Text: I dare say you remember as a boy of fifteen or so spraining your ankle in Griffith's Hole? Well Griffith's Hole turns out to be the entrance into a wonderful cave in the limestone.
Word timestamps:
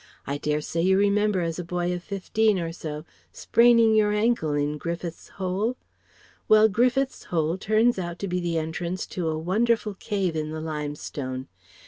I 0.25 0.39
dare 0.39 0.61
say 0.61 0.81
you 0.81 0.97
remember 0.97 1.41
as 1.41 1.59
a 1.59 1.63
boy 1.63 1.93
of 1.93 2.01
fifteen 2.01 2.57
or 2.57 2.71
so 2.71 3.05
spraining 3.31 3.93
your 3.93 4.11
ankle 4.11 4.53
in 4.53 4.79
Griffith's 4.79 5.29
Hole? 5.37 5.77
Well 6.47 6.67
Griffith's 6.69 7.25
Hole 7.25 7.55
turns 7.55 7.99
out 7.99 8.17
to 8.17 8.27
be 8.27 8.39
the 8.39 8.57
entrance 8.57 9.05
into 9.05 9.29
a 9.29 9.37
wonderful 9.37 9.93
cave 9.93 10.35
in 10.35 10.49
the 10.49 10.59
limestone. 10.59 11.49